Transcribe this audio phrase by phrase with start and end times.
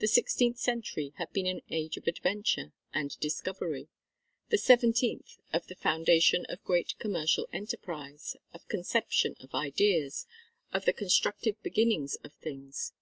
[0.00, 3.88] The sixteenth century had been an age of adventure and discovery;
[4.50, 10.26] the seventeenth of the foundation of great commercial enterprise, of conception of ideas,
[10.74, 12.92] of the constructive beginnings of things.